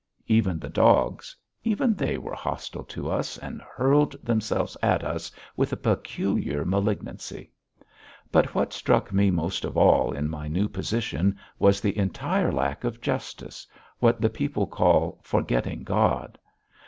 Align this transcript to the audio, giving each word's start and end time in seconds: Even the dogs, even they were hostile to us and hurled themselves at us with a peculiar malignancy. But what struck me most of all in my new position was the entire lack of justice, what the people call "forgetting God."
Even 0.25 0.57
the 0.57 0.67
dogs, 0.67 1.35
even 1.63 1.93
they 1.93 2.17
were 2.17 2.33
hostile 2.33 2.83
to 2.85 3.07
us 3.07 3.37
and 3.37 3.61
hurled 3.61 4.13
themselves 4.25 4.75
at 4.81 5.03
us 5.03 5.31
with 5.55 5.71
a 5.71 5.77
peculiar 5.77 6.65
malignancy. 6.65 7.51
But 8.31 8.55
what 8.55 8.73
struck 8.73 9.13
me 9.13 9.29
most 9.29 9.63
of 9.63 9.77
all 9.77 10.11
in 10.11 10.27
my 10.27 10.47
new 10.47 10.67
position 10.67 11.37
was 11.59 11.81
the 11.81 11.95
entire 11.95 12.51
lack 12.51 12.83
of 12.83 12.99
justice, 12.99 13.67
what 13.99 14.19
the 14.19 14.31
people 14.31 14.65
call 14.65 15.19
"forgetting 15.21 15.83
God." 15.83 16.39